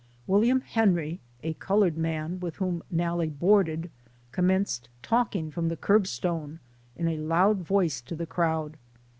[0.25, 3.91] William Henry, a colored man, with whom Nalle boarded,
[4.31, 6.59] commenced talking from the curb stone
[6.95, 8.77] in a loud voice to the crowd.